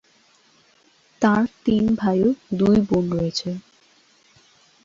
[1.21, 3.49] তাঁর তিন ভাই ও দুই বোন রয়েছে।